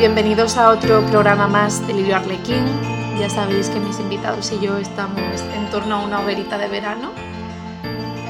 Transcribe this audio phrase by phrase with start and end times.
[0.00, 2.64] Bienvenidos a otro programa más de Lirio Arlequín.
[3.18, 7.12] Ya sabéis que mis invitados y yo estamos en torno a una hoguerita de verano,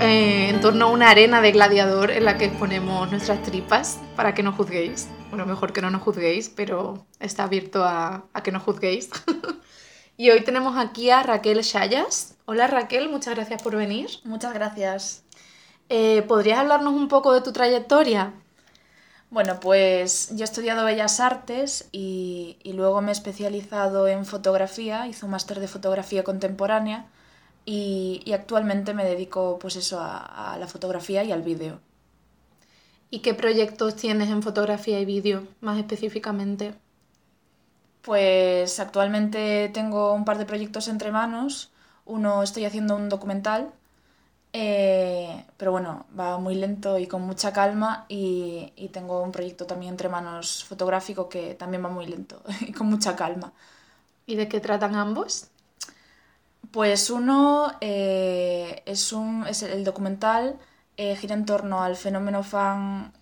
[0.00, 4.34] eh, en torno a una arena de gladiador en la que ponemos nuestras tripas para
[4.34, 5.06] que no juzguéis.
[5.28, 9.08] Bueno, mejor que no nos juzguéis, pero está abierto a, a que no juzguéis.
[10.16, 12.36] y hoy tenemos aquí a Raquel Shayas.
[12.46, 14.10] Hola Raquel, muchas gracias por venir.
[14.24, 15.22] Muchas gracias.
[15.88, 18.32] Eh, ¿Podrías hablarnos un poco de tu trayectoria?
[19.30, 25.06] Bueno, pues yo he estudiado Bellas Artes y, y luego me he especializado en fotografía,
[25.06, 27.06] hice un máster de fotografía contemporánea
[27.64, 31.80] y, y actualmente me dedico pues eso a, a la fotografía y al vídeo.
[33.10, 36.74] ¿Y qué proyectos tienes en fotografía y vídeo, más específicamente?
[38.02, 41.70] Pues actualmente tengo un par de proyectos entre manos.
[42.04, 43.72] Uno estoy haciendo un documental
[44.52, 49.64] eh, pero bueno, va muy lento y con mucha calma y, y, tengo un proyecto
[49.64, 53.52] también entre manos fotográfico que también va muy lento y con mucha calma.
[54.26, 55.48] ¿Y de qué tratan ambos?
[56.72, 60.58] Pues uno eh, es, un, es el documental,
[60.96, 63.12] eh, gira en torno al fenómeno fan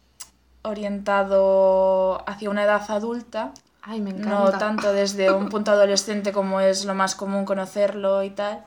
[0.62, 3.52] orientado hacia una edad adulta.
[3.82, 4.30] Ay, me encanta.
[4.30, 8.64] No tanto desde un punto adolescente como es lo más común conocerlo y tal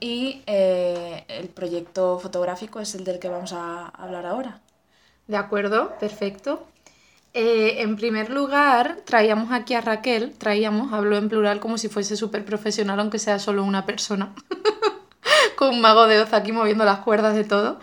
[0.00, 4.60] y eh, el proyecto fotográfico es el del que vamos a hablar ahora.
[5.26, 6.66] De acuerdo, perfecto.
[7.32, 12.16] Eh, en primer lugar, traíamos aquí a Raquel, traíamos, hablo en plural como si fuese
[12.16, 14.34] súper profesional, aunque sea solo una persona,
[15.56, 17.78] con un mago de Oz aquí moviendo las cuerdas de todo.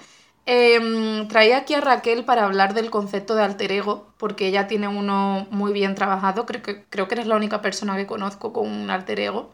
[0.46, 4.88] Eh, traía aquí a Raquel para hablar del concepto de alter ego, porque ella tiene
[4.88, 8.68] uno muy bien trabajado, creo que, creo que eres la única persona que conozco con
[8.68, 9.54] un alter ego.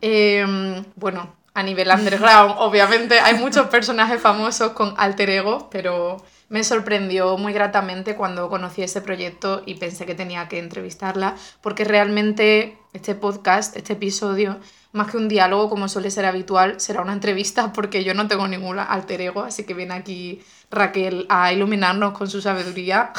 [0.00, 6.64] Eh, bueno, a nivel underground, obviamente hay muchos personajes famosos con alter ego, pero me
[6.64, 12.78] sorprendió muy gratamente cuando conocí ese proyecto y pensé que tenía que entrevistarla, porque realmente
[12.92, 14.58] este podcast, este episodio,
[14.92, 18.48] más que un diálogo como suele ser habitual, será una entrevista porque yo no tengo
[18.48, 23.12] ningún alter ego, así que viene aquí Raquel a iluminarnos con su sabiduría.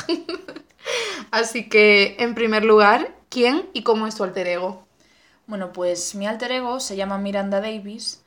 [1.32, 4.86] así que, en primer lugar, ¿quién y cómo es tu alter ego?
[5.46, 8.23] Bueno, pues mi alter ego se llama Miranda Davis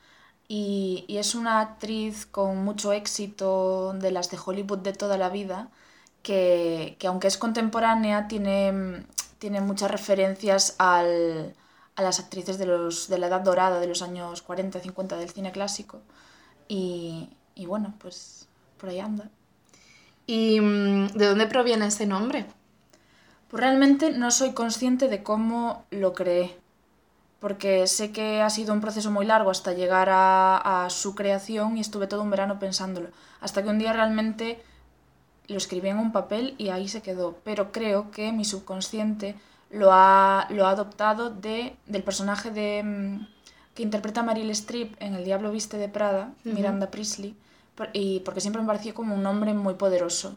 [0.48, 5.28] y, y, es una actriz con mucho éxito de las de Hollywood de toda la
[5.28, 5.68] vida,
[6.22, 9.04] que, que aunque es contemporánea, tiene,
[9.38, 11.54] tiene muchas referencias al,
[11.96, 15.30] a las actrices de, los, de la edad dorada de los años 40 50 del
[15.30, 16.00] cine clásico.
[16.68, 19.30] Y, y bueno, pues por ahí anda.
[20.26, 22.46] ¿Y mm, de dónde proviene ese nombre?
[23.48, 26.58] Pues realmente no soy consciente de cómo lo creé
[27.40, 31.76] porque sé que ha sido un proceso muy largo hasta llegar a, a, su creación
[31.76, 33.08] y estuve todo un verano pensándolo,
[33.40, 34.62] hasta que un día realmente
[35.48, 39.36] lo escribí en un papel y ahí se quedó, pero creo que mi subconsciente
[39.70, 43.26] lo ha, lo ha adoptado de, del personaje de, mm,
[43.74, 46.54] que interpreta Meryl Streep en El Diablo Viste de Prada, uh -huh.
[46.54, 47.36] Miranda Priestley,
[47.92, 50.36] y porque siempre me pareció como un nombre muy poderoso.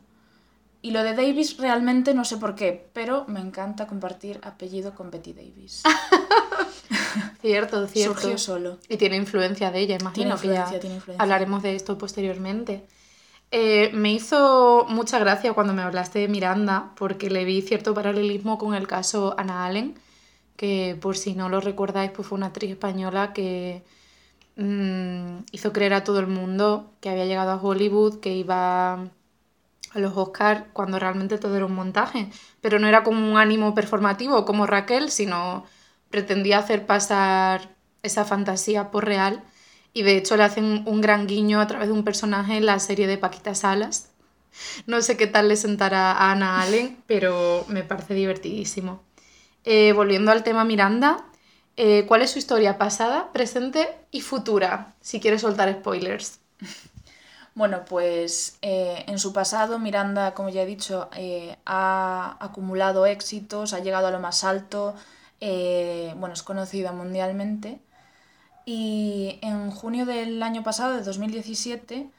[0.82, 5.12] Y lo de Davis realmente no sé por qué, pero me encanta compartir apellido con
[5.12, 5.84] Betty Davis.
[7.42, 8.20] cierto, cierto.
[8.20, 8.78] Surgió solo.
[8.88, 10.14] Y tiene influencia de ella, imagino.
[10.14, 11.24] Tiene influencia, que ya tiene influencia.
[11.24, 12.86] Hablaremos de esto posteriormente.
[13.52, 18.58] Eh, me hizo mucha gracia cuando me hablaste de Miranda, porque le vi cierto paralelismo
[18.58, 19.96] con el caso Ana Allen,
[20.56, 23.84] que por si no lo recordáis, pues fue una actriz española que
[24.56, 30.00] mmm, hizo creer a todo el mundo que había llegado a Hollywood, que iba a
[30.00, 32.30] los Oscars cuando realmente todo era un montaje,
[32.62, 35.66] pero no era como un ánimo performativo como Raquel, sino
[36.10, 39.44] pretendía hacer pasar esa fantasía por real
[39.94, 42.80] y de hecho le hacen un gran guiño a través de un personaje en la
[42.80, 44.10] serie de Paquita Salas.
[44.86, 49.04] No sé qué tal le sentará a Ana Allen, pero me parece divertidísimo.
[49.64, 51.26] Eh, volviendo al tema Miranda,
[51.78, 54.96] eh, ¿cuál es su historia pasada, presente y futura?
[55.02, 56.40] Si quieres soltar spoilers.
[57.56, 61.10] Bueno, pues eh, en su pasado Miranda, como ya he dicho,
[61.66, 64.96] ha acumulado éxitos, ha llegado a lo más alto,
[65.42, 67.80] eh, bueno, es conocida mundialmente.
[68.66, 72.10] Y en junio del año pasado, de 2017,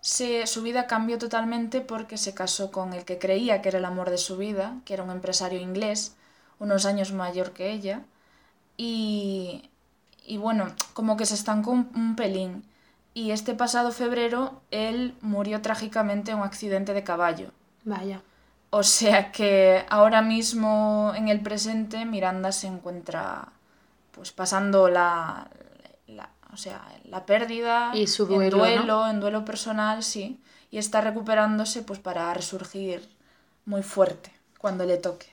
[0.00, 3.84] se, su vida cambió totalmente porque se casó con el que creía que era el
[3.84, 6.16] amor de su vida, que era un empresario inglés,
[6.58, 8.02] unos años mayor que ella.
[8.76, 9.70] Y,
[10.26, 12.64] y bueno, como que se estancó un, un pelín
[13.14, 17.50] y este pasado febrero él murió trágicamente en un accidente de caballo.
[17.84, 18.22] Vaya.
[18.70, 23.48] O sea que ahora mismo en el presente Miranda se encuentra
[24.12, 25.48] pues pasando la,
[26.06, 29.10] la o sea, la pérdida y su duelo, en duelo, ¿no?
[29.10, 30.38] en duelo personal, sí,
[30.70, 33.08] y está recuperándose pues para resurgir
[33.64, 35.26] muy fuerte cuando le toque.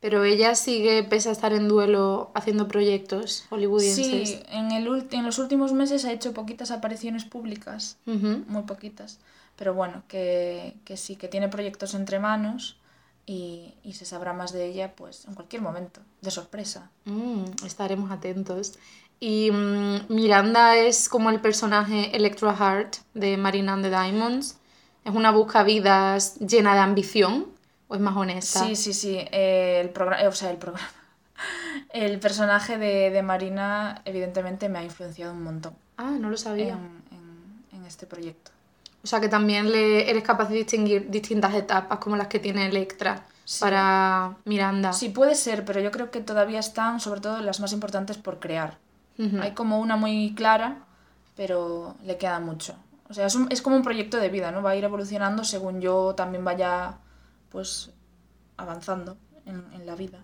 [0.00, 4.28] Pero ella sigue, pese a estar en duelo, haciendo proyectos hollywoodienses.
[4.30, 9.20] Sí, en, el en los últimos meses ha hecho poquitas apariciones públicas, muy poquitas.
[9.54, 12.78] Pero bueno, que, que sí, que tiene proyectos entre manos
[13.26, 16.90] y, y se sabrá más de ella pues en cualquier momento, de sorpresa.
[17.04, 18.78] Mm, estaremos atentos.
[19.20, 24.58] Y mm, Miranda es como el personaje Electra Heart de Marina and the Diamonds.
[25.04, 27.46] Es una buscavidas llena de ambición,
[27.88, 28.64] o es más honesta.
[28.66, 29.16] Sí, sí, sí.
[29.18, 30.88] eh, el programa, o sea, el programa.
[31.92, 36.74] El personaje de, de Marina, evidentemente, me ha influenciado un montón Ah, no lo sabía.
[36.74, 38.50] en, en- en este proyecto.
[39.04, 42.66] O sea que también le eres capaz de distinguir distintas etapas como las que tiene
[42.66, 43.60] Electra Sí.
[43.60, 44.92] para Miranda.
[44.92, 48.38] Sí, puede ser, pero yo creo que todavía están, sobre todo, las más importantes por
[48.38, 48.78] crear.
[49.40, 50.84] Hay como una muy clara,
[51.36, 52.74] pero le queda mucho.
[53.08, 54.62] O sea, es, un- es como un proyecto de vida, ¿no?
[54.62, 56.94] Va a ir evolucionando según yo también vaya,
[57.50, 57.90] pues,
[58.56, 60.18] avanzando en, en la vida.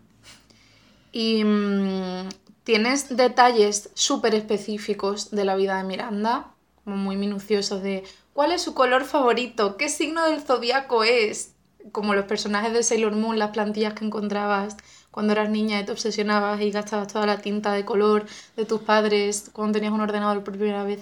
[1.12, 2.28] Y mm,
[2.64, 6.46] tienes detalles súper específicos de la vida de Miranda,
[6.84, 8.04] como muy minuciosos de
[8.38, 11.55] cuál es su color favorito, qué signo del zodiaco es,
[11.90, 14.76] como los personajes de Sailor Moon, las plantillas que encontrabas
[15.11, 18.81] cuando eras niña y te obsesionabas y gastabas toda la tinta de color de tus
[18.82, 21.00] padres cuando tenías un ordenador por primera vez.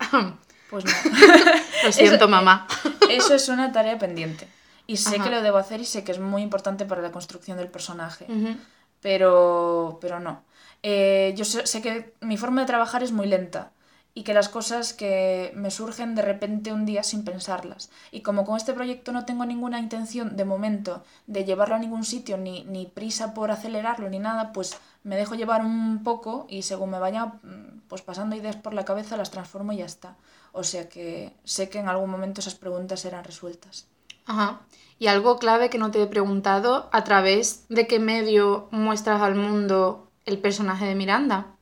[0.70, 0.90] Pues no.
[1.84, 2.66] Lo siento, Eso- mamá.
[3.10, 4.48] Eso es una tarea pendiente.
[4.86, 5.24] Y sé Ajá.
[5.24, 8.24] que lo debo hacer y sé que es muy importante para la construcción del personaje.
[8.30, 8.56] Ujú.
[9.02, 10.42] Pero, pero no.
[10.82, 13.72] Eh, yo sé, sé que mi forma de trabajar es muy lenta
[14.18, 17.88] y que las cosas que me surgen de repente un día sin pensarlas.
[18.10, 22.02] Y como con este proyecto no tengo ninguna intención de momento de llevarlo a ningún
[22.02, 26.62] sitio, ni, ni prisa por acelerarlo, ni nada, pues me dejo llevar un poco y
[26.62, 30.16] según me vaya mm, pues pasando ideas por la cabeza las transformo y ya está.
[30.50, 33.86] O sea que sé que en algún momento esas preguntas serán resueltas.
[34.26, 34.62] Ajá.
[34.98, 39.36] Y algo clave que no te he preguntado, ¿a través de qué medio muestras al
[39.36, 41.54] mundo el personaje de Miranda?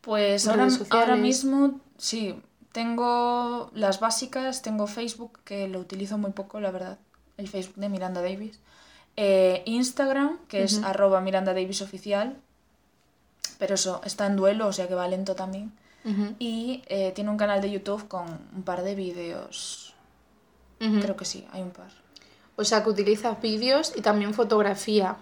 [0.00, 2.40] Pues ahora, ahora mismo sí,
[2.72, 6.98] tengo las básicas, tengo Facebook, que lo utilizo muy poco, la verdad,
[7.36, 8.60] el Facebook de Miranda Davis.
[9.16, 12.36] Eh, Instagram, que es arroba Miranda Davis oficial,
[13.58, 15.72] pero eso está en duelo, o sea que va lento también.
[16.38, 18.26] Y eh, tiene un canal de YouTube con
[18.56, 19.94] un par de vídeos,
[20.78, 21.90] creo que sí, hay un par.
[22.56, 25.16] O sea, que utilizas vídeos y también fotografía,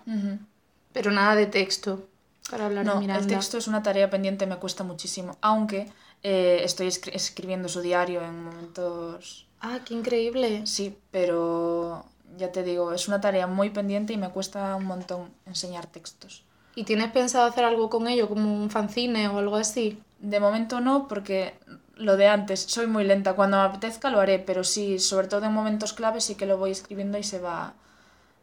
[0.92, 2.06] pero nada de texto
[2.50, 3.22] para hablar de No, Miranda.
[3.22, 5.90] el texto es una tarea pendiente, me cuesta muchísimo, aunque
[6.22, 10.66] eh, estoy escri- escribiendo su diario en momentos Ah, qué increíble.
[10.66, 12.04] Sí, pero
[12.36, 16.44] ya te digo, es una tarea muy pendiente y me cuesta un montón enseñar textos.
[16.74, 20.00] ¿Y tienes pensado hacer algo con ello, como un fanzine o algo así?
[20.20, 21.54] De momento no, porque
[21.96, 23.34] lo de antes, soy muy lenta.
[23.34, 26.56] Cuando me apetezca lo haré, pero sí, sobre todo en momentos claves sí que lo
[26.58, 27.74] voy escribiendo y se va,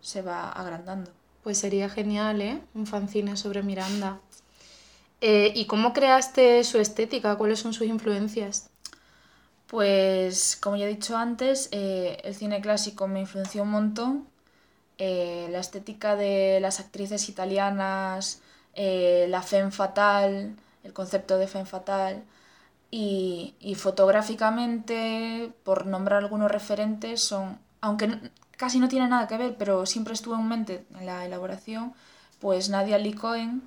[0.01, 1.11] se va agrandando.
[1.45, 2.59] Pues sería genial, ¿eh?
[2.73, 4.19] Un fanzine sobre Miranda.
[5.21, 7.35] Eh, ¿Y cómo creaste su estética?
[7.35, 8.71] ¿Cuáles son sus influencias?
[9.67, 14.27] Pues, como ya he dicho antes, eh, el cine clásico me influenció un montón.
[14.97, 18.41] Eh, la estética de las actrices italianas,
[18.75, 22.23] la femme fatale, el concepto de femme fatale.
[22.89, 29.57] Y, y fotográficamente, por nombrar algunos referentes, son, aunque casi no tiene nada que ver,
[29.57, 31.93] pero siempre estuvo en mente en la elaboración,
[32.39, 33.61] pues Nadia Lee Cohen,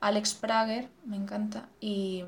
[0.00, 2.24] Alex Prager, me encanta, y,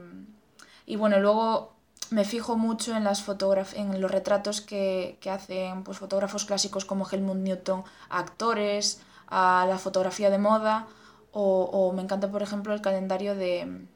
[0.86, 1.74] y bueno, luego
[2.10, 3.24] me fijo mucho en, las
[3.74, 9.66] en los retratos que, que hacen pues, fotógrafos clásicos como Helmut Newton a actores, a
[9.68, 10.88] la fotografía de moda,
[11.30, 13.86] o, o me encanta, por ejemplo, el calendario de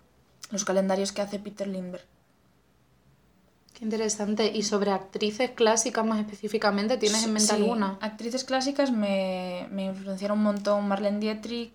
[0.53, 2.14] los calendarios que hace Peter Lindbergh.
[3.75, 4.51] Qué interesante.
[4.55, 7.99] ¿Y sobre actrices clásicas más específicamente, tienes en mente Sí, alguna?
[8.01, 11.75] Actrices clásicas me, me influenciaron un montón Marlene Dietrich,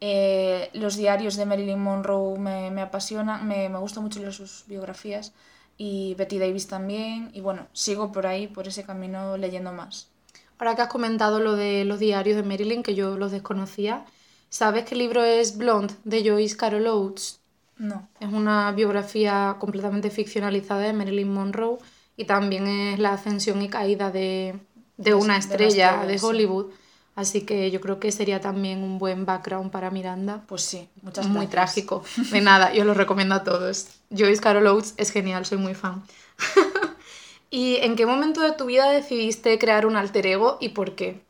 [0.00, 4.64] eh, los diarios de Marilyn Monroe me, me apasionan, me, me gustan mucho leer sus
[4.66, 5.32] biografías
[5.76, 10.10] y Betty Davis también y bueno, sigo por ahí, por ese camino leyendo más.
[10.58, 14.06] Ahora que has comentado lo de los diarios de Marilyn, que yo los desconocía,
[14.48, 17.41] ¿sabes qué libro es Blonde de Joyce Carol Oates?
[17.82, 21.78] No, Es una biografía completamente ficcionalizada de Marilyn Monroe
[22.16, 24.54] y también es la ascensión y caída de,
[24.96, 26.24] de una de estrella de sí.
[26.24, 26.66] Hollywood.
[27.14, 30.44] Así que yo creo que sería también un buen background para Miranda.
[30.46, 31.50] pues sí, muchas Muy gracias.
[31.50, 32.04] trágico.
[32.30, 33.86] De nada, yo lo recomiendo a todos.
[34.10, 36.02] Joyce Carol Oates es genial, soy muy fan.
[37.50, 41.22] ¿Y en qué momento de tu vida decidiste crear un alter ego y por qué?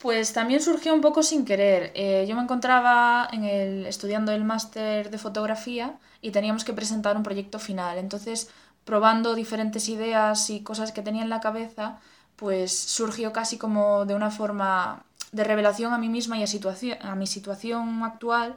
[0.00, 1.90] Pues también surgió un poco sin querer.
[1.94, 7.16] Eh, yo me encontraba en el, estudiando el máster de fotografía y teníamos que presentar
[7.16, 7.98] un proyecto final.
[7.98, 8.48] Entonces,
[8.84, 11.98] probando diferentes ideas y cosas que tenía en la cabeza,
[12.36, 17.14] pues surgió casi como de una forma de revelación a mí misma y a, a
[17.16, 18.56] mi situación actual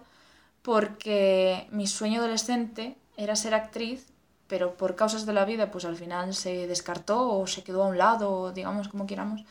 [0.62, 4.08] porque mi sueño adolescente era ser actriz,
[4.48, 7.88] pero por causas de la vida pues al final se descartó o se quedó a
[7.88, 9.44] un lado, digamos como queramos.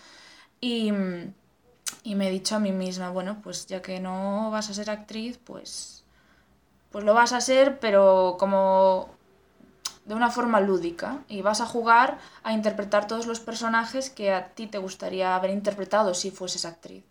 [0.60, 0.92] Y,
[2.02, 4.90] y me he dicho a mí misma, bueno, pues ya que no vas a ser
[4.90, 6.04] actriz, pues,
[6.90, 9.10] pues lo vas a ser, pero como
[10.04, 14.48] de una forma lúdica y vas a jugar a interpretar todos los personajes que a
[14.48, 17.04] ti te gustaría haber interpretado si fueses actriz.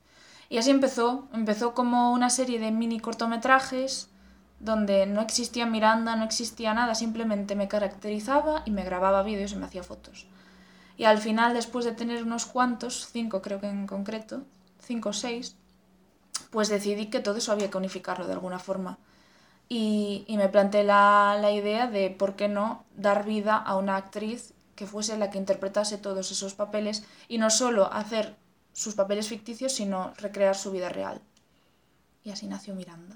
[0.49, 4.09] Y así empezó, empezó como una serie de mini cortometrajes
[4.59, 9.55] donde no existía Miranda, no existía nada, simplemente me caracterizaba y me grababa vídeos y
[9.55, 10.25] me hacía fotos.
[10.97, 14.41] Y al final, después de tener unos cuantos, cinco creo que en concreto,
[14.89, 15.55] o seis,
[16.49, 18.97] pues decidí que todo eso había que unificarlo de alguna forma.
[19.69, 23.97] Y, y me planteé la, la idea de por qué no dar vida a una
[23.97, 28.35] actriz que fuese la que interpretase todos esos papeles y no solo hacer
[28.73, 31.21] sus papeles ficticios, sino recrear su vida real.
[32.23, 33.15] Y así nació Miranda.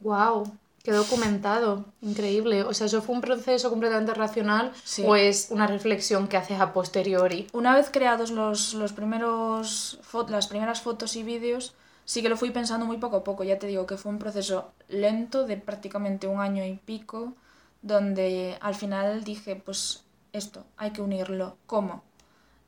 [0.00, 0.50] ¡Wow!
[0.82, 2.62] Qué documentado, increíble.
[2.62, 5.04] O sea, ¿eso fue un proceso completamente racional Sí.
[5.06, 7.48] o es una reflexión que haces a posteriori?
[7.52, 11.74] Una vez creados los, los primeros las primeras fotos y vídeos,
[12.06, 13.44] sí que lo fui pensando muy poco a poco.
[13.44, 17.34] Ya te digo que fue un proceso lento de prácticamente un año y pico,
[17.82, 21.56] donde al final dije, pues esto, hay que unirlo.
[21.66, 22.02] ¿Cómo?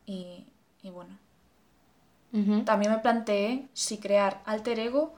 [0.04, 0.44] Y,
[0.82, 1.16] y bueno,
[2.64, 5.14] también me planteé si crear alter ego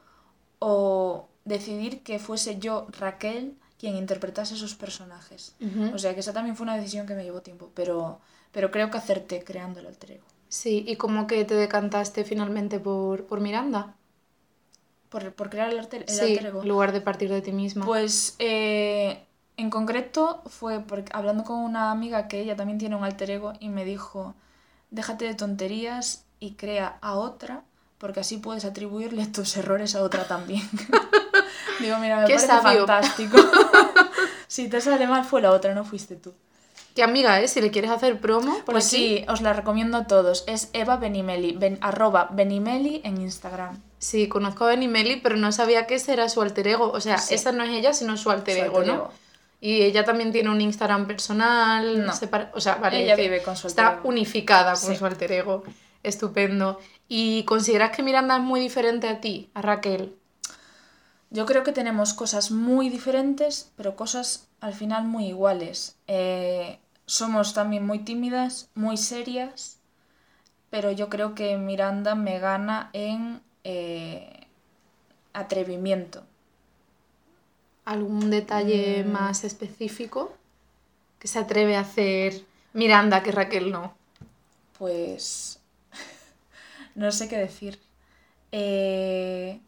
[0.59, 5.55] o decidir que fuese yo, Raquel, quien interpretase esos personajes.
[5.93, 8.21] O sea que esa también fue una decisión que me llevó tiempo, pero,
[8.53, 10.25] pero creo que acerté creando el alter ego.
[10.49, 13.95] Sí, ¿y cómo que te decantaste finalmente por, por Miranda?
[15.09, 16.63] Por, por crear el, alter, el sí, alter ego.
[16.63, 17.85] en lugar de partir de ti misma.
[17.85, 19.25] Pues eh,
[19.57, 23.53] en concreto fue porque, hablando con una amiga que ella también tiene un alter ego
[23.61, 24.35] y me dijo,
[24.91, 27.65] déjate de tonterías y crea a otra,
[27.99, 30.63] porque así puedes atribuirle tus errores a otra también.
[31.81, 32.87] Digo, mira, me Qué parece sabio.
[32.87, 33.37] fantástico.
[34.47, 36.33] si te sale mal fue la otra, no fuiste tú.
[36.95, 37.51] ¿Qué amiga es?
[37.53, 38.97] Si le quieres hacer promo por Pues aquí.
[39.19, 40.45] sí, os la recomiendo a todos.
[40.47, 43.81] Es Eva Benimeli, ben- arroba Benimeli en Instagram.
[43.99, 46.91] Sí, conozco a Benimeli, pero no sabía que ese era su alter ego.
[46.93, 47.35] O sea, Sí.
[47.35, 48.99] esa no es ella, sino su alter Su ego, alter ¿no?
[49.01, 49.11] ego.
[49.61, 52.05] Y ella también tiene un Instagram personal.
[52.07, 52.13] No.
[52.13, 53.03] separa- O sea, vale.
[53.03, 54.09] Ella que vive con su alter Está ego.
[54.09, 54.97] unificada con Sí.
[54.97, 55.65] su alter ego.
[56.05, 56.79] Estupendo.
[57.09, 60.15] ¿Y consideras que Miranda es muy diferente a ti, a Raquel?
[61.37, 65.97] Yo creo que tenemos cosas muy diferentes, pero cosas al final muy iguales.
[66.07, 69.79] Eh, somos también muy tímidas, muy serias,
[70.71, 74.47] pero yo creo que Miranda me gana en eh,
[75.35, 76.25] atrevimiento.
[77.95, 79.13] ¿Algún detalle Mm.
[79.17, 80.21] más específico
[81.21, 83.95] que se atreve a hacer Miranda que Raquel no?
[84.79, 85.61] Pues
[86.95, 87.81] no sé qué decir.
[88.53, 89.61] Eh,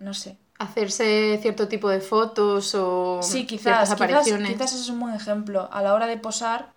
[0.00, 0.36] no sé.
[0.62, 4.52] Hacerse cierto tipo de fotos o Sí, ciertas quizás, quizás, apariciones.
[4.52, 5.68] quizás ese es un buen ejemplo.
[5.72, 6.72] A la hora de posar,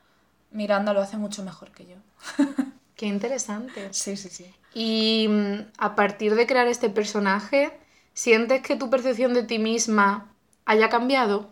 [0.52, 1.96] Miranda lo hace mucho mejor que yo.
[2.96, 3.94] Qué interesante.
[3.94, 4.54] Sí, sí, sí.
[4.74, 7.78] Y mm, a partir de crear este personaje,
[8.14, 10.32] ¿sientes que tu percepción de ti misma
[10.66, 11.50] haya cambiado?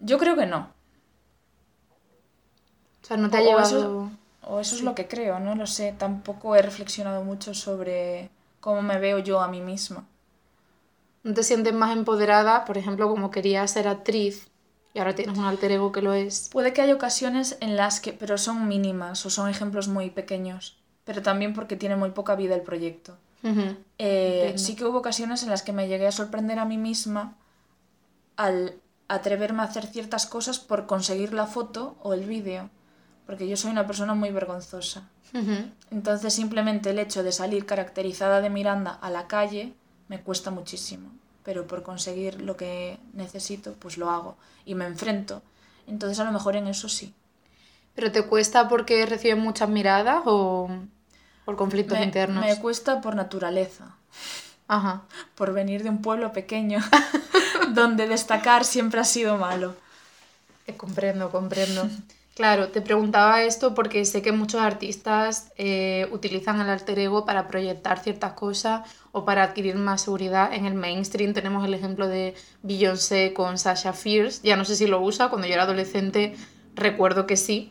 [0.00, 0.70] Yo creo que no.
[3.02, 3.78] O sea, no te ha llevado...
[3.78, 4.10] eso-
[4.44, 5.94] O eso es lo que creo, no lo sé.
[5.96, 8.28] Tampoco he reflexionado mucho sobre
[8.60, 10.04] cómo me veo yo a mí misma.
[11.24, 12.64] ¿No te sientes más empoderada?
[12.64, 14.48] Por ejemplo, como querías ser actriz
[14.94, 16.48] y ahora tienes un alter ego que lo es.
[16.52, 20.78] Puede que haya ocasiones en las que, pero son mínimas o son ejemplos muy pequeños,
[21.04, 23.16] pero también porque tiene muy poca vida el proyecto.
[23.98, 27.36] Eh, sí que hubo ocasiones en las que me llegué a sorprender a mí misma
[28.36, 28.76] al
[29.08, 32.70] atreverme a hacer ciertas cosas por conseguir la foto o el vídeo,
[33.26, 35.08] porque yo soy una persona muy vergonzosa.
[35.90, 39.74] Entonces simplemente el hecho de salir caracterizada de Miranda a la calle
[40.08, 41.10] me cuesta muchísimo,
[41.44, 45.42] pero por conseguir lo que necesito pues lo hago y me enfrento.
[45.86, 47.12] Entonces a lo mejor en eso sí.
[47.94, 50.70] ¿Pero te cuesta porque recibes muchas miradas o
[51.44, 52.44] por conflictos Me, internos?
[52.44, 53.96] me cuesta por naturaleza,
[54.68, 55.02] Ajá.
[55.34, 56.78] por venir de un pueblo pequeño
[57.74, 59.74] donde destacar siempre ha sido malo.
[60.66, 61.88] Eh, comprendo, comprendo.
[62.34, 67.46] Claro, te preguntaba esto porque sé que muchos artistas eh, utilizan el alter ego para
[67.46, 71.34] proyectar ciertas cosas o para adquirir más seguridad en el mainstream.
[71.34, 74.40] Tenemos el ejemplo de Beyoncé con Sasha Fierce.
[74.42, 76.34] Ya no sé si lo usa, cuando yo era adolescente
[76.74, 77.70] recuerdo que sí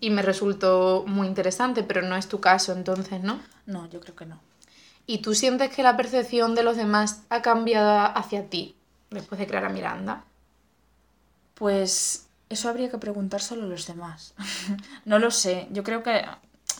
[0.00, 3.38] y me resultó muy interesante, pero no es tu caso entonces, ¿no?
[3.66, 4.40] No, yo creo que no.
[5.06, 8.74] ¿Y tú sientes que la percepción de los demás ha cambiado hacia ti
[9.10, 10.24] después de crear a Miranda?
[11.54, 14.34] Pues eso habría que preguntárselo a los demás.
[15.06, 15.68] no lo sé.
[15.72, 16.22] Yo creo que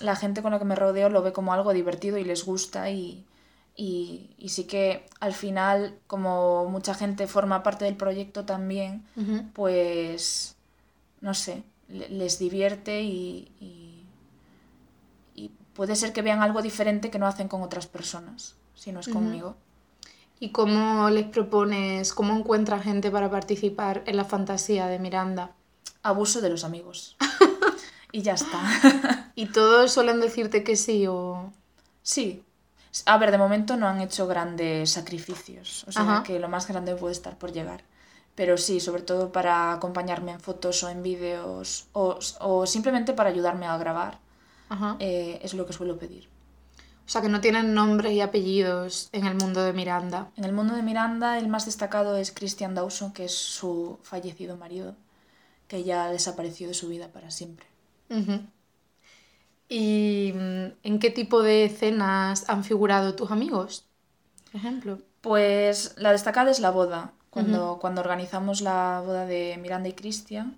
[0.01, 2.91] la gente con la que me rodeo lo ve como algo divertido y les gusta
[2.91, 3.25] y,
[3.77, 9.05] y, y sí que al final, como mucha gente forma parte del proyecto también,
[9.55, 10.57] pues,
[11.21, 14.07] no sé, le- les divierte y, y,
[15.35, 19.01] y puede ser que vean algo diferente que no hacen con otras personas, si no
[19.01, 19.57] es conmigo.
[20.41, 25.53] ¿Y cómo les propones, cómo encuentras gente para participar en la fantasía de Miranda?
[26.03, 27.17] Abuso de los amigos.
[28.13, 29.31] y ya está.
[29.35, 31.53] ¿Y todos suelen decirte que sí o...?
[32.03, 32.45] sí.
[33.07, 36.23] A ver, de momento no han hecho grandes sacrificios, o sea Ajá.
[36.25, 37.85] que lo más grande puede estar por llegar.
[38.35, 43.31] Pero sí, sobre todo para acompañarme en fotos o en vídeos o, o simplemente para
[43.31, 44.19] ayudarme a grabar,
[44.71, 44.97] Ajá.
[44.99, 46.29] eh, es lo que suelo pedir.
[47.07, 50.29] O sea, que no tienen nombres y apellidos en el mundo de Miranda.
[50.37, 54.57] En el mundo de Miranda, el más destacado es Christian Dawson, que es su fallecido
[54.57, 54.97] marido,
[55.71, 57.65] que ya desapareció de su vida para siempre.
[59.69, 63.85] ¿Y mm, en qué tipo de escenas han figurado tus amigos?
[64.51, 64.99] Por ejemplo.
[65.21, 67.13] Pues la destacada es la boda.
[67.31, 70.57] Cuando, cuando organizamos la boda de Miranda y Christian,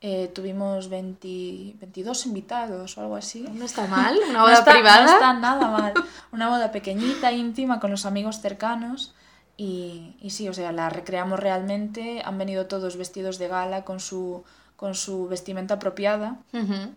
[0.00, 3.44] eh, tuvimos 20 22 invitados o algo así.
[3.52, 5.04] No está mal, una No boda está- privada.
[5.06, 5.92] No está nada mal.
[6.30, 9.12] Una boda pequeñita, íntima, con los amigos cercanos.
[9.56, 12.22] Y, y sí, o sea, la recreamos realmente.
[12.24, 14.44] Han venido todos vestidos de gala con su,
[14.76, 16.38] con su vestimenta apropiada.
[16.52, 16.94] Ujú.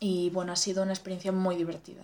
[0.00, 2.02] Y bueno, ha sido una experiencia muy divertida.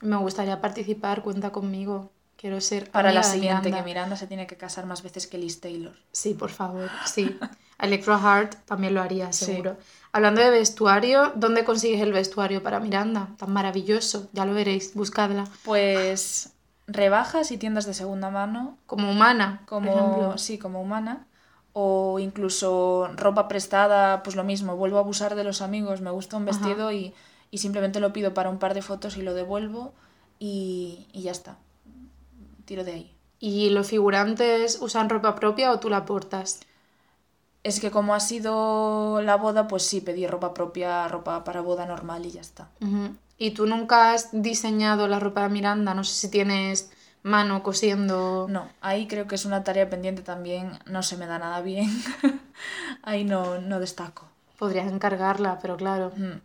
[0.00, 2.10] Me gustaría participar, cuenta conmigo.
[2.36, 3.78] Quiero ser Para la siguiente, Miranda.
[3.78, 5.94] que Miranda se tiene que casar más veces que Liz Taylor.
[6.10, 7.38] Sí, por favor, sí.
[7.78, 9.44] Electro Heart también lo haría, Sí.
[9.46, 9.76] seguro.
[10.12, 13.28] Hablando de vestuario, ¿dónde consigues el vestuario para Miranda?
[13.38, 15.44] Tan maravilloso, ya lo veréis, buscadla.
[15.64, 16.50] Pues
[16.92, 20.38] rebajas y tiendas de segunda mano, Como humana, por como, ejemplo.
[20.38, 21.26] sí, como humana.
[21.74, 26.36] O incluso ropa prestada, pues lo mismo, vuelvo a abusar de los amigos, me gusta
[26.36, 26.52] un Ajá.
[26.52, 27.14] vestido y,
[27.50, 29.94] y simplemente lo pido para un par de fotos y lo devuelvo
[30.38, 31.56] y, y ya está.
[32.64, 33.14] Tiro de ahí.
[33.40, 36.60] ¿Y los figurantes usan ropa propia o tú la aportas?
[37.64, 41.86] Es que como ha sido la boda, pues sí, pedí ropa propia, ropa para boda
[41.86, 42.68] normal y ya está.
[43.42, 45.94] ¿Y tú nunca has diseñado la ropa de Miranda?
[45.94, 46.92] No sé si tienes
[47.24, 48.46] mano cosiendo.
[48.48, 51.90] No, ahí creo que es una tarea pendiente también, no se me da nada bien.
[53.02, 54.28] ahí no, no destaco.
[54.60, 56.12] Podrías encargarla, pero claro.
[56.16, 56.38] Mm.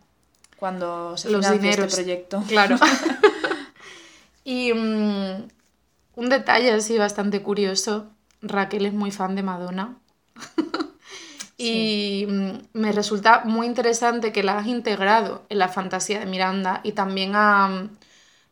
[0.56, 2.42] Cuando se Los este proyecto.
[2.48, 2.76] Claro.
[4.42, 5.46] y mm,
[6.16, 8.10] un detalle así bastante curioso.
[8.42, 9.94] Raquel es muy fan de Madonna.
[11.58, 16.80] Y mm, me resulta muy interesante que la has integrado en la fantasía de Miranda
[16.84, 17.68] y también a...
[17.68, 17.90] mm,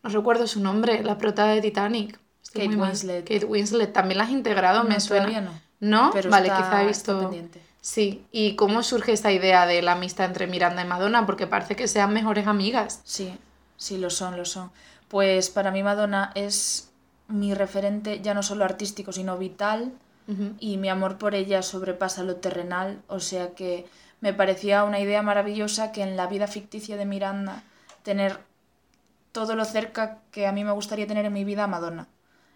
[0.02, 2.18] No recuerdo su nombre, la prota de Titanic.
[2.42, 2.80] Estoy Kate.
[2.80, 3.28] Winslet.
[3.28, 3.92] Kate Winslet.
[3.92, 5.40] También la has integrado, me suena.
[5.40, 5.66] no.
[5.78, 6.10] ¿No?
[6.12, 7.34] Pero vale, está- quizá he visto...
[7.80, 11.24] Sí, ¿y cómo surge esta idea de la amistad entre Miranda y Madonna?
[11.24, 13.00] Porque parece que sean mejores amigas.
[13.04, 13.32] Sí,
[13.76, 14.72] sí, lo son, lo son.
[15.06, 16.90] Pues para mí Madonna es
[17.28, 19.92] mi referente ya no solo artístico, sino vital
[20.58, 23.86] Y mi amor por ella sobrepasa lo terrenal, o sea que
[24.20, 27.62] me parecía una idea maravillosa que en la vida ficticia de Miranda
[28.02, 28.40] tener
[29.30, 32.08] todo lo cerca que a mí me gustaría tener en mi vida a Madonna.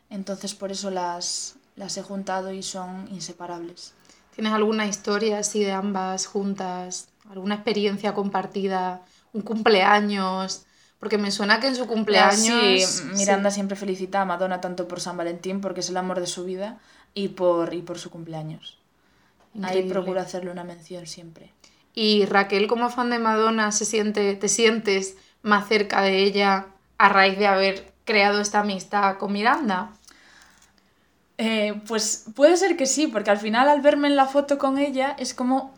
[0.08, 3.94] Entonces por eso las, las he juntado y son inseparables.
[4.34, 7.08] ¿Tienes alguna historia así de ambas juntas?
[7.30, 9.02] ¿Alguna experiencia compartida?
[9.32, 10.64] ¿Un cumpleaños?
[10.98, 12.84] Porque me suena que en su cumpleaños...
[12.84, 16.26] Sí, Miranda siempre felicita a Madonna tanto por San Valentín, porque es el amor de
[16.26, 16.78] su vida,
[17.14, 18.78] y por, y por su cumpleaños.
[19.54, 19.92] Ahí Increíble.
[19.92, 21.52] procuro hacerle una mención siempre.
[21.94, 26.66] Y Raquel, como fan de Madonna, se siente, ¿te sientes más cerca de ella
[26.98, 29.92] a raíz de haber creado esta amistad con Miranda?
[31.38, 34.78] Eh, pues puede ser que sí, porque al final al verme en la foto con
[34.78, 35.72] ella es como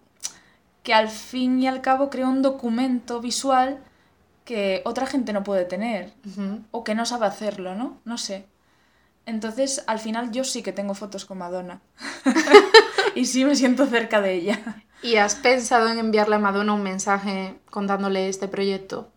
[0.82, 3.78] que al fin y al cabo creo un documento visual
[4.44, 6.12] que otra gente no puede tener
[6.72, 8.00] o que no sabe hacerlo, ¿no?
[8.04, 8.44] No sé.
[9.26, 11.80] Entonces, al final yo sí que tengo fotos con Madonna.
[13.14, 14.82] y sí me siento cerca de ella.
[15.02, 19.08] ¿Y has pensado en enviarle a Madonna un mensaje contándole este proyecto?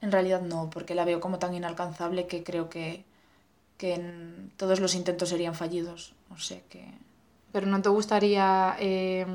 [0.00, 3.04] En realidad no, porque la veo como tan inalcanzable que creo que,
[3.76, 6.14] que en- todos los intentos serían fallidos.
[6.30, 6.84] O sea que...
[7.52, 9.26] Pero no te gustaría eh,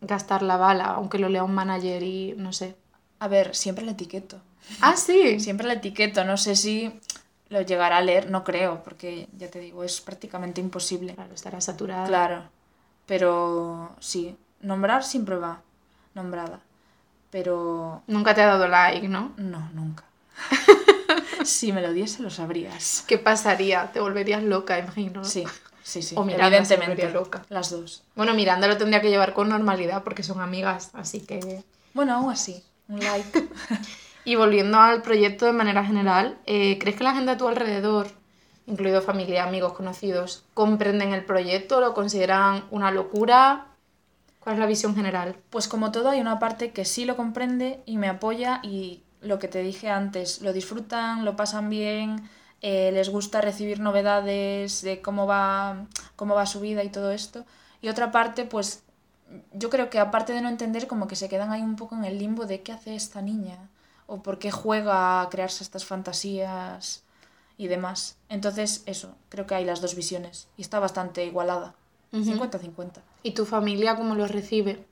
[0.00, 2.76] gastar la bala, aunque lo lea un manager y no sé.
[3.18, 4.40] A ver, siempre la etiqueto.
[4.80, 5.40] Ah, sí.
[5.40, 6.24] Siempre la etiqueto.
[6.24, 6.92] No sé si
[7.50, 11.14] lo llegará a leer, no creo, porque ya te digo, es prácticamente imposible.
[11.14, 12.06] Claro, estará saturada.
[12.06, 12.42] Claro.
[13.06, 15.62] Pero sí, nombrar siempre va.
[16.14, 16.60] Nombrada.
[17.30, 19.32] Pero Nunca te ha dado like, ¿no?
[19.36, 20.04] no, nunca.
[21.44, 23.04] si me lo diese, lo sabrías.
[23.06, 23.90] ¿Qué pasaría?
[23.92, 25.24] Te volverías loca, imagino.
[25.24, 25.44] Sí,
[25.82, 26.14] sí, sí.
[26.16, 27.10] O Miranda evidentemente.
[27.10, 27.44] loca.
[27.48, 28.02] Las dos.
[28.14, 31.62] Bueno, Miranda lo tendría que llevar con normalidad porque son amigas, así que...
[31.94, 33.48] Bueno, aún así, un like.
[34.28, 38.08] Y volviendo al proyecto de manera general, eh, ¿crees que la gente a tu alrededor,
[38.66, 41.80] incluido familia, amigos, conocidos, comprenden el proyecto?
[41.80, 43.68] ¿Lo consideran una locura?
[44.38, 45.36] ¿Cuál es la visión general?
[45.48, 49.38] Pues como todo hay una parte que sí lo comprende y me apoya y lo
[49.38, 52.28] que te dije antes, lo disfrutan, lo pasan bien,
[52.60, 55.86] eh, les gusta recibir novedades de cómo va,
[56.16, 57.46] cómo va su vida y todo esto.
[57.80, 58.82] Y otra parte, pues
[59.54, 62.04] yo creo que aparte de no entender, como que se quedan ahí un poco en
[62.04, 63.70] el limbo de qué hace esta niña
[64.08, 67.04] o por qué juega a crearse estas fantasías
[67.58, 68.16] y demás.
[68.28, 71.74] Entonces, eso, creo que hay las dos visiones y está bastante igualada.
[72.12, 73.02] 50-50.
[73.22, 74.86] ¿Y tu familia cómo lo recibe?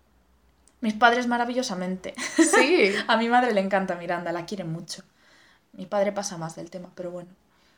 [0.82, 2.14] Mis padres maravillosamente.
[2.36, 2.92] Sí.
[3.08, 5.02] a mi madre le encanta Miranda, la quiere mucho.
[5.72, 7.30] Mi padre pasa más del tema, pero bueno.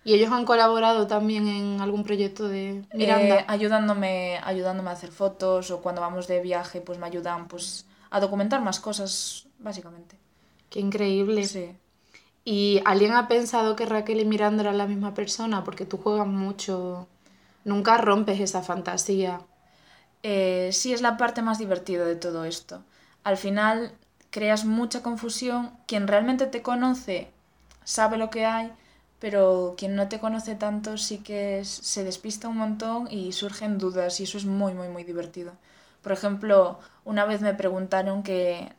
[0.03, 3.40] ¿Y ellos han colaborado también en algún proyecto de Miranda?
[3.40, 7.87] Eh, ayudándome, ayudándome a hacer fotos o cuando vamos de viaje pues me ayudan pues
[8.11, 10.16] a documentar más cosas, básicamente.
[10.70, 11.44] Qué increíble.
[11.44, 11.76] Sí.
[12.44, 15.64] ¿Y alguien ha pensado que Raquel y Miranda eran la misma persona?
[15.64, 17.07] Porque tú juegas mucho,
[17.64, 19.40] nunca rompes esa fantasía.
[20.22, 22.83] Eh, sí es la parte más divertida de todo esto.
[23.24, 23.92] Al final
[24.31, 25.72] creas mucha confusión.
[25.87, 27.31] Quien realmente te conoce
[27.85, 28.72] sabe lo que hay
[29.18, 34.20] pero quien no te conoce tanto sí que se despista un montón y surgen dudas
[34.20, 35.52] y eso es muy, muy, muy divertido.
[36.02, 38.72] Por ejemplo, una vez me preguntaron que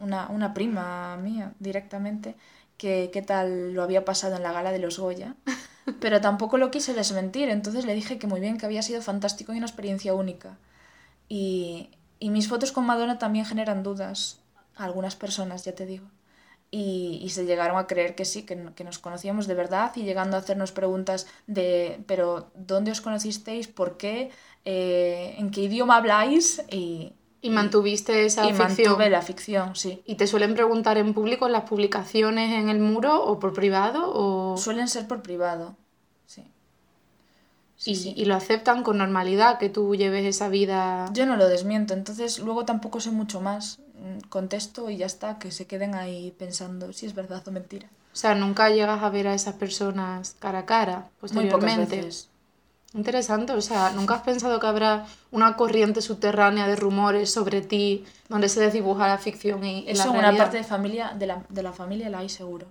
[0.00, 2.34] una, una prima mía directamente
[2.76, 5.34] que qué tal lo había pasado en la gala de los Goya,
[6.00, 9.52] pero tampoco lo quise desmentir, entonces le dije que muy bien, que había sido fantástico
[9.52, 10.58] y una experiencia única.
[11.28, 14.40] Y, y mis fotos con Madonna también generan dudas
[14.76, 16.06] a algunas personas, ya te digo
[16.70, 20.40] y, se llegaron a creer que sí, que, nos conocíamos de verdad y llegando a
[20.40, 23.68] hacernos preguntas de, pero ¿dónde os conocisteis?
[23.68, 24.30] ¿Por qué?
[24.64, 26.62] Eh, ¿En qué idioma habláis?
[26.70, 27.12] Y,
[27.46, 28.88] y mantuviste esa y ficción.
[28.88, 30.02] mantuve la ficción, sí.
[30.04, 34.12] ¿Y te suelen preguntar en público en las publicaciones en el muro o por privado?
[34.12, 34.56] O...
[34.56, 35.76] Suelen ser por privado,
[36.26, 36.42] sí.
[37.84, 38.14] y, sí.
[38.16, 41.08] y, lo aceptan con normalidad que tú lleves esa vida.
[41.12, 43.78] Yo no lo desmiento, entonces luego tampoco sé mucho más.
[43.94, 47.88] Mm, contesto y ya está, que se queden ahí pensando si es verdad o mentira.
[48.12, 51.66] O sea, nunca llegas a ver a esas personas cara a cara, posteriormente.
[51.66, 52.28] Muy pocas veces.
[52.96, 58.06] Interesante, o sea, ¿nunca has pensado que habrá una corriente subterránea de rumores sobre ti
[58.30, 61.62] donde se desdibuja la ficción y, Eso la una parte de, familia, de, la, de
[61.62, 62.66] la familia la hay seguro.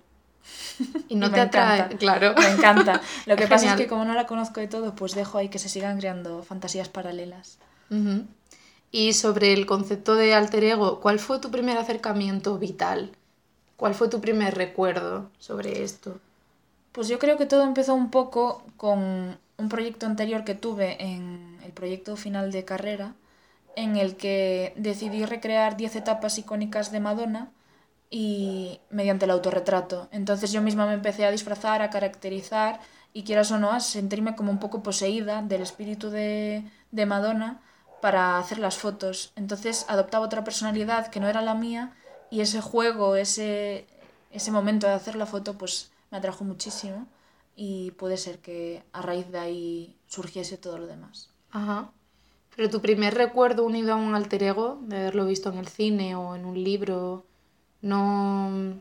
[1.08, 2.34] Y no te atrae, claro.
[2.36, 3.00] Me encanta.
[3.26, 5.60] Lo que pasa es que como no la conozco de todo, pues dejo ahí que
[5.60, 7.58] se sigan creando fantasías paralelas.
[8.90, 13.12] Y sobre el concepto de alter ego, ¿cuál fue tu primer acercamiento vital?
[13.76, 16.18] ¿Cuál fue tu primer recuerdo sobre esto?
[16.90, 21.58] Pues yo creo que todo empezó un poco con un proyecto anterior que tuve en
[21.64, 23.14] el proyecto final de carrera,
[23.74, 27.50] en el que decidí recrear 10 etapas icónicas de Madonna
[28.10, 30.08] y mediante el autorretrato.
[30.12, 32.80] Entonces yo misma me empecé a disfrazar, a caracterizar
[33.12, 37.60] y quieras o no, a sentirme como un poco poseída del espíritu de, de Madonna
[38.00, 39.32] para hacer las fotos.
[39.36, 41.94] Entonces adoptaba otra personalidad que no era la mía
[42.30, 43.86] y ese juego, ese,
[44.32, 47.06] ese momento de hacer la foto, pues me atrajo muchísimo
[47.56, 51.30] y puede ser que a raíz de ahí surgiese todo lo demás.
[51.50, 51.90] Ajá.
[52.54, 56.14] Pero tu primer recuerdo unido a un alter ego, de haberlo visto en el cine
[56.14, 57.24] o en un libro,
[57.80, 58.80] no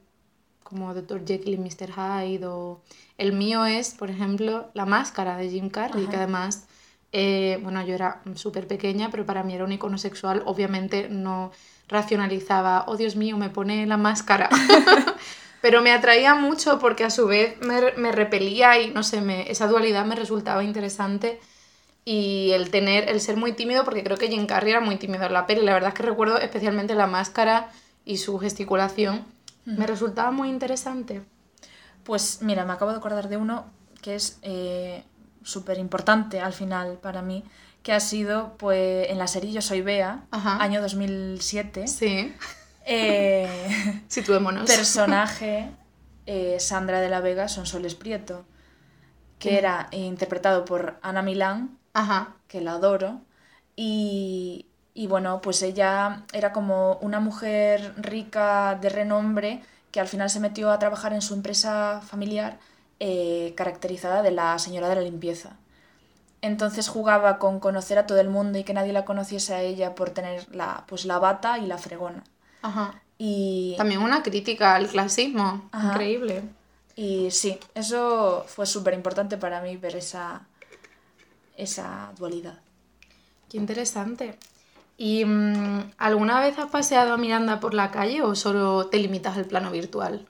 [0.63, 1.25] como Dr.
[1.25, 1.91] Jekyll y Mr.
[1.91, 2.81] Hyde o
[3.17, 6.67] el mío es, por ejemplo, la máscara de Jim Carrey, que además
[7.17, 10.43] eh, bueno, yo era súper pequeña, pero para mí era un icono sexual.
[10.45, 11.51] Obviamente no
[11.87, 14.49] racionalizaba, oh Dios mío, me pone la máscara.
[15.65, 19.65] pero me atraía mucho porque a su vez me, repelía y no sé, me, esa
[19.65, 21.39] dualidad me resultaba interesante.
[22.05, 25.25] Y el tener, el ser muy tímido, porque creo que Jim Carrey era muy tímido
[25.25, 25.63] en la peli.
[25.63, 27.71] La verdad es que recuerdo especialmente la máscara
[28.05, 29.25] y su gesticulación.
[29.65, 31.23] Me resultaba muy interesante.
[32.03, 33.65] Pues mira, me acabo de acordar de uno
[34.03, 35.03] que es eh,
[35.41, 37.43] súper importante al final para mí,
[37.81, 41.87] que ha sido pues en la serie Yo Soy Bea, año 2007.
[41.87, 42.35] Sí.
[42.85, 44.69] Eh, Situémonos.
[44.69, 45.69] Personaje
[46.25, 48.45] eh, Sandra de la Vega Sonsoles Prieto,
[49.39, 52.35] que era interpretado por Ana Milán, Ajá.
[52.47, 53.21] que la adoro.
[53.75, 60.29] Y, y bueno, pues ella era como una mujer rica de renombre que al final
[60.29, 62.59] se metió a trabajar en su empresa familiar
[62.99, 65.57] eh, caracterizada de la señora de la limpieza.
[66.41, 69.95] Entonces jugaba con conocer a todo el mundo y que nadie la conociese a ella
[69.95, 72.23] por tener la, pues, la bata y la fregona.
[72.65, 73.01] Ajá.
[73.17, 73.75] Y...
[73.77, 75.69] También una crítica al clasismo.
[75.73, 76.43] Increíble.
[76.95, 80.47] Y sí, eso fue súper importante para mí ver esa,
[81.57, 82.59] esa dualidad.
[83.49, 84.37] Qué interesante.
[84.97, 89.37] ¿Y mm, alguna vez has paseado a Miranda por la calle o solo te limitas
[89.37, 90.27] al plano virtual?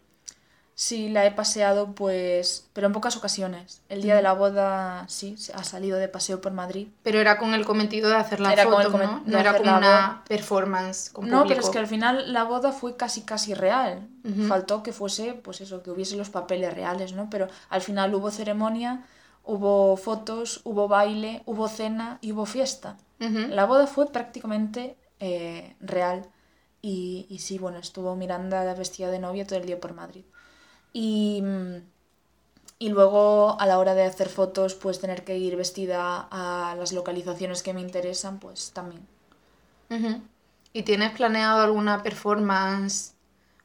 [0.77, 3.81] Sí, la he paseado, pues, pero en pocas ocasiones.
[3.87, 6.89] El día de la boda, sí, ha salido de paseo por Madrid.
[7.01, 9.23] Pero era con el cometido de hacer la Era con el ¿no?
[9.25, 12.97] No era como una performance con No, pero es que al final la boda fue
[12.97, 14.09] casi casi real.
[14.49, 17.29] Faltó que fuese, pues eso, que hubiese los papeles reales, ¿no?
[17.29, 19.05] Pero al final hubo ceremonia,
[19.45, 22.97] hubo fotos, hubo baile, hubo cena y hubo fiesta.
[23.19, 26.27] La boda fue prácticamente eh, real.
[26.81, 30.25] Y, y sí, bueno, estuvo Miranda vestida de novia todo el día por Madrid.
[31.01, 31.75] Y, mm,
[32.79, 36.93] y luego a la hora de hacer fotos, pues tener que ir vestida a las
[36.93, 39.05] localizaciones que me interesan, pues también.
[40.73, 43.13] ¿Y tienes planeado alguna performance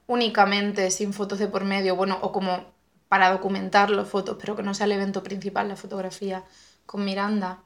[0.06, 1.96] únicamente sin fotos de por medio?
[1.96, 2.64] Bueno, o como
[3.08, 6.44] para documentar las fotos, pero que no sea el evento principal, la fotografía,
[6.86, 7.62] con Miranda.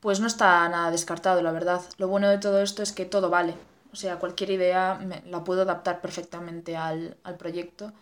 [0.00, 1.82] Pues no está nada descartado, la verdad.
[1.98, 3.54] Lo bueno de todo esto es que todo vale.
[3.92, 7.92] O sea, cualquier idea me- la puedo adaptar perfectamente al, al proyecto.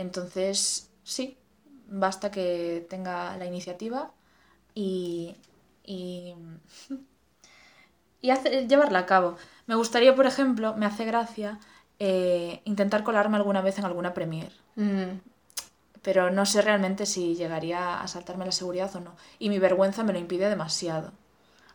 [0.00, 1.38] Entonces, sí,
[1.88, 4.12] basta que tenga la iniciativa
[4.74, 5.36] y,
[5.84, 6.34] y,
[8.20, 9.36] y hace- llevarla a cabo.
[9.66, 11.58] Me gustaría, por ejemplo, me hace gracia
[11.98, 15.18] eh, intentar colarme alguna vez en alguna premiere Mm,
[16.02, 19.16] pero no sé realmente si llegaría a saltarme la seguridad o no.
[19.38, 21.12] Y mi vergüenza me lo impide demasiado.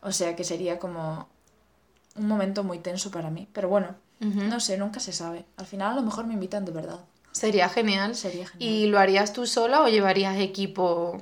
[0.02, 1.30] O sea que sería como
[2.16, 3.48] un momento muy tenso para mí.
[3.54, 3.96] Pero bueno,
[4.50, 5.46] no sé, nunca se sabe.
[5.58, 7.02] Al final a lo mejor me invitan de verdad.
[7.36, 8.16] Sería genial.
[8.16, 8.70] Sería genial.
[8.70, 11.18] ¿Y lo harías tú sola o llevarías equipo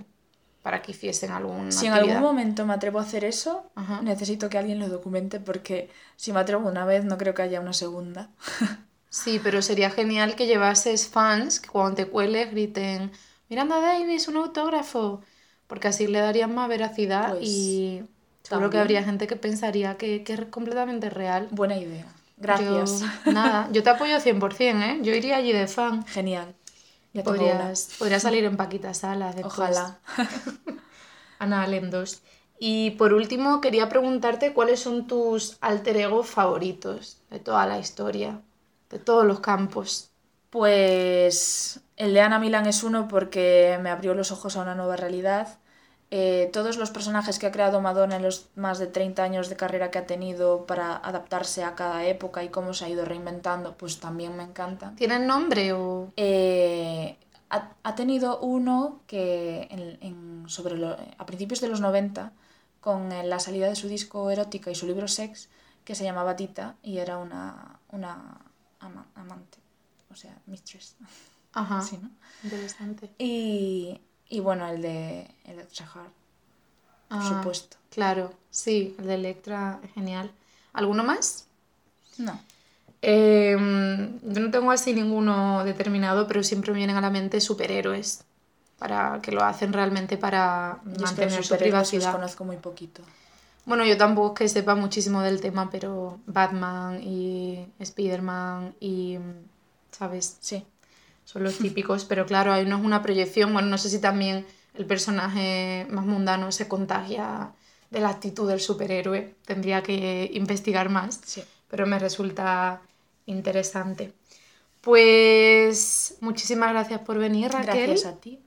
[0.62, 4.02] para que hiciesen alguna Si en algún momento me atrevo a hacer eso, Ajá.
[4.04, 7.60] necesito que alguien lo documente porque si me atrevo una vez no creo que haya
[7.60, 8.30] una segunda.
[9.10, 13.12] Sí, pero sería genial que llevases fans que cuando te cueles griten
[13.48, 15.22] Miranda Davis, un autógrafo,
[15.68, 18.04] porque así le darían más veracidad Pues, y
[18.42, 21.48] seguro que habría gente que pensaría que, que es completamente real.
[21.52, 22.08] Buena idea.
[22.44, 23.00] Gracias.
[23.26, 25.00] Yo, nada, yo te apoyo 100%, ¿eh?
[25.02, 26.06] Yo iría allí de fan.
[26.06, 26.54] Genial.
[27.14, 27.24] Ya.
[27.24, 29.54] Podrías, podrías salir en Paquita Salas después.
[29.54, 30.00] Ojalá.
[31.40, 32.22] Ana Allen 2.
[32.60, 38.42] Y por último, quería preguntarte cuáles son tus alter ego favoritos de toda la historia,
[38.90, 40.12] de todos los campos.
[40.50, 44.98] Pues el de Ana Milan es uno porque me abrió los ojos a una nueva
[44.98, 45.60] realidad.
[46.16, 49.56] Eh, todos los personajes que ha creado Madonna en los más de 30 años de
[49.56, 53.76] carrera que ha tenido para adaptarse a cada época y cómo se ha ido reinventando,
[53.78, 54.96] pues también me encantan.
[54.96, 56.14] ¿Tienen nombre o...?
[56.16, 57.18] Eh,
[57.50, 62.32] ha, ha tenido uno que en- en- sobre lo- a principios de los 90,
[62.80, 65.50] con eh, la salida de su disco Erótica y su libro Sex,
[65.84, 68.38] que se llamaba Tita y era una, una
[68.80, 69.58] ama- amante,
[70.12, 70.96] o sea, mistress.
[71.54, 72.10] Ajá, Sí, ¿no?
[72.44, 73.10] interesante.
[73.18, 74.00] Y,
[74.36, 76.14] y bueno, el de Electra Heart,
[77.10, 77.78] por Ah, supuesto.
[77.92, 80.32] Claro, sí, el de Electra es genial.
[80.74, 81.48] ¿Alguno más?
[82.18, 82.40] No.
[83.02, 83.56] Eh,
[84.24, 88.24] yo no tengo así ninguno determinado, pero siempre me vienen a la mente superhéroes,
[88.80, 92.12] para que lo hacen realmente para Yo es que mantener su superhéroes los privacidad.
[92.12, 93.02] conozco muy poquito.
[93.66, 99.18] Bueno, yo tampoco es que sepa muchísimo del tema, pero Batman y Spider-Man y,
[99.92, 100.38] ¿sabes?
[100.42, 100.66] Sí.
[101.26, 103.54] Son los típicos, pero claro, ahí no es una proyección.
[103.54, 107.52] Bueno, no sé si también el personaje más mundano se contagia
[107.90, 109.36] de la actitud del superhéroe.
[109.46, 111.44] Tendría que investigar más, Sí.
[111.70, 112.82] pero me resulta
[113.26, 114.14] interesante.
[114.82, 117.88] Pues muchísimas gracias por venir, Raquel.
[117.88, 118.40] Gracias a ti.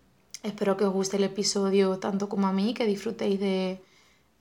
[0.43, 3.81] Espero que os guste el episodio tanto como a mí, que disfrutéis de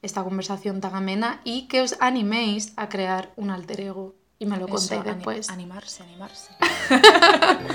[0.01, 4.13] esta conversación tan amena y que os animéis a crear un alter ego
[4.45, 5.49] y me lo Eso, contéis después.
[5.49, 6.51] animarse, animarse.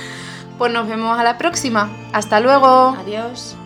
[0.59, 1.89] Pues nos vemos a la próxima.
[2.13, 2.95] Hasta luego.
[3.01, 3.57] Adiós.